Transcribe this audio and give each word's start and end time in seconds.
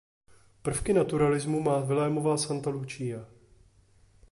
Prvky 0.61 0.93
naturalismu 0.93 1.61
má 1.61 1.79
Vilémova 1.79 2.37
"Santa 2.37 2.69
Lucia". 2.69 3.25